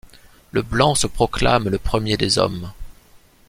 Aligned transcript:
Le 0.51 0.63
blanc 0.63 0.95
se 0.95 1.05
proclame 1.05 1.69
le 1.69 1.77
premier 1.77 2.17
des 2.17 2.39
hommes! 2.39 2.71